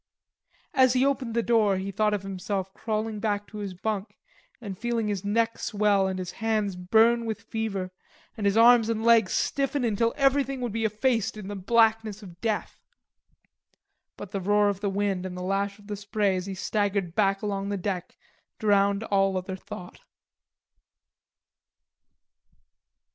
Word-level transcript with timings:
As 0.73 0.93
he 0.93 1.05
opened 1.05 1.35
the 1.35 1.43
door 1.43 1.77
he 1.77 1.91
thought 1.91 2.15
of 2.15 2.23
himself 2.23 2.73
crawling 2.73 3.19
back 3.19 3.45
to 3.45 3.59
his 3.59 3.75
bunk 3.75 4.17
and 4.59 4.75
feeling 4.75 5.07
his 5.09 5.23
neck 5.23 5.59
swell 5.59 6.07
and 6.07 6.17
his 6.17 6.31
hands 6.31 6.75
burn 6.75 7.23
with 7.23 7.43
fever 7.43 7.91
and 8.35 8.47
his 8.47 8.57
arms 8.57 8.89
and 8.89 9.03
legs 9.03 9.31
stiffen 9.31 9.83
until 9.85 10.11
everything 10.17 10.59
would 10.59 10.71
be 10.71 10.85
effaced 10.85 11.37
in 11.37 11.49
the 11.49 11.55
blackness 11.55 12.23
of 12.23 12.41
death. 12.41 12.81
But 14.17 14.31
the 14.31 14.41
roar 14.41 14.69
of 14.69 14.79
the 14.79 14.89
wind 14.89 15.23
and 15.23 15.37
the 15.37 15.43
lash 15.43 15.77
of 15.77 15.85
the 15.85 15.95
spray 15.95 16.35
as 16.35 16.47
he 16.47 16.55
staggered 16.55 17.13
back 17.13 17.43
along 17.43 17.69
the 17.69 17.77
deck 17.77 18.17
drowned 18.57 19.03
all 19.03 19.37
other 19.37 19.55
thought. 19.55 19.99